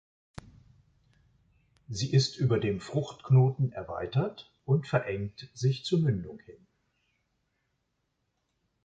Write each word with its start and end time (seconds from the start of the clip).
Sie 1.87 2.11
ist 2.11 2.35
über 2.35 2.59
dem 2.59 2.79
Fruchtknoten 2.81 3.71
erweitert 3.71 4.51
und 4.65 4.87
verengt 4.87 5.51
sich 5.53 5.85
zur 5.85 5.99
Mündung 5.99 6.39
hin. 6.39 6.65